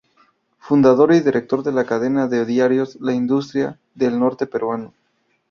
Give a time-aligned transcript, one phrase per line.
[0.57, 4.93] Fundador y director de la cadena de diarios "La Industria" del norte peruano.